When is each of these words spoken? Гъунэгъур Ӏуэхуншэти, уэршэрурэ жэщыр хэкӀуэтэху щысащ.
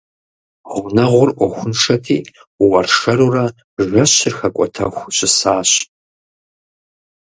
Гъунэгъур 0.71 1.29
Ӏуэхуншэти, 1.37 2.17
уэршэрурэ 2.65 3.45
жэщыр 3.89 4.33
хэкӀуэтэху 4.39 5.11
щысащ. 5.15 5.69